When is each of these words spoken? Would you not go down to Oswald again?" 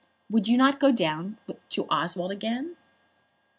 Would 0.31 0.47
you 0.47 0.57
not 0.57 0.79
go 0.79 0.91
down 0.91 1.37
to 1.69 1.85
Oswald 1.87 2.31
again?" 2.31 2.75